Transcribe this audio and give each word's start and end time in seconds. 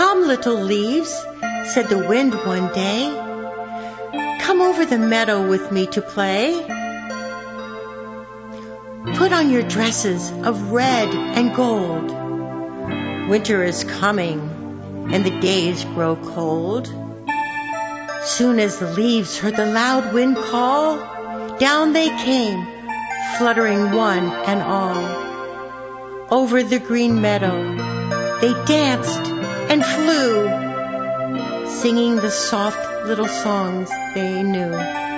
Come, 0.00 0.26
little 0.26 0.54
leaves, 0.54 1.10
said 1.74 1.90
the 1.90 1.98
wind 2.08 2.32
one 2.32 2.72
day. 2.72 3.04
Come 4.40 4.62
over 4.62 4.86
the 4.86 4.96
meadow 4.96 5.46
with 5.46 5.70
me 5.70 5.88
to 5.88 6.00
play. 6.00 6.54
Put 9.16 9.30
on 9.34 9.50
your 9.50 9.60
dresses 9.62 10.30
of 10.30 10.72
red 10.72 11.08
and 11.14 11.54
gold. 11.54 12.08
Winter 13.28 13.62
is 13.62 13.84
coming 13.84 14.40
and 15.12 15.22
the 15.22 15.38
days 15.38 15.84
grow 15.84 16.16
cold. 16.16 16.86
Soon 18.24 18.58
as 18.58 18.78
the 18.78 18.90
leaves 18.90 19.38
heard 19.38 19.56
the 19.56 19.66
loud 19.66 20.14
wind 20.14 20.38
call, 20.38 20.96
down 21.58 21.92
they 21.92 22.08
came, 22.08 22.66
fluttering 23.36 23.92
one 23.92 24.24
and 24.48 24.62
all. 24.62 26.30
Over 26.30 26.62
the 26.62 26.78
green 26.78 27.20
meadow 27.20 27.76
they 28.40 28.54
danced 28.64 29.39
and 29.70 29.84
flew, 29.86 30.48
singing 31.80 32.16
the 32.16 32.30
soft 32.30 33.06
little 33.06 33.28
songs 33.28 33.88
they 34.14 34.42
knew. 34.42 35.09